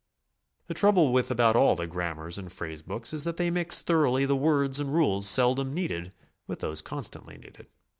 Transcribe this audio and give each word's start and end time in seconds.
The 0.65 0.73
trouble 0.73 1.13
with 1.13 1.29
about 1.29 1.55
all 1.55 1.75
the 1.75 1.85
grammars 1.85 2.39
and 2.39 2.51
phrase 2.51 2.81
books 2.81 3.13
is 3.13 3.23
that 3.23 3.37
they 3.37 3.51
mix 3.51 3.83
thoroughly 3.83 4.25
the 4.25 4.35
words 4.35 4.79
and 4.79 4.91
rules 4.91 5.27
seldom 5.27 5.75
needed 5.75 6.11
with 6.47 6.57
those 6.59 6.81
constantly 6.81 7.37
needed. 7.37 7.67